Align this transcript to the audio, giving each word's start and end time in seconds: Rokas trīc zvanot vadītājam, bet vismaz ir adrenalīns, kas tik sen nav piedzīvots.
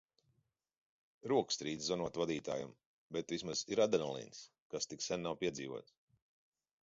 Rokas 1.31 1.59
trīc 1.61 1.83
zvanot 1.87 2.17
vadītājam, 2.21 2.71
bet 3.17 3.35
vismaz 3.35 3.61
ir 3.75 3.83
adrenalīns, 3.87 4.39
kas 4.75 4.91
tik 4.95 5.05
sen 5.09 5.25
nav 5.27 5.37
piedzīvots. 5.43 5.97